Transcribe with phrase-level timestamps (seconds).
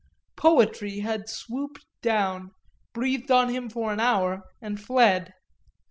[0.35, 2.55] Poetry had swooped down,
[2.91, 5.31] breathed on him for an hour and fled.